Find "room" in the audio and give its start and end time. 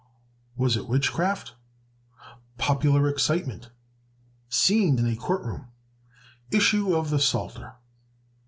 5.43-5.67